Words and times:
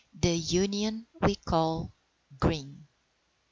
This 0.15 0.51
union 0.51 1.05
we 1.21 1.35
call 1.35 1.91
green. 2.39 2.87